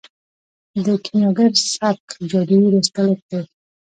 د 0.83 0.85
کیمیاګر 1.03 1.51
سبک 1.73 2.07
جادويي 2.29 2.63
ریالستیک 2.73 3.19
دی. 3.29 3.39